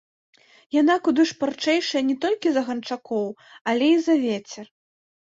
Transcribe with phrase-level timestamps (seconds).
[0.75, 3.27] Яна куды шпарчэйшая не толькі за ганчакоў,
[3.75, 4.65] але і за вецер.